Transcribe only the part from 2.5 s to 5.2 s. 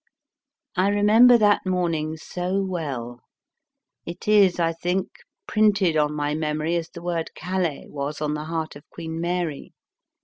well; it is, I think,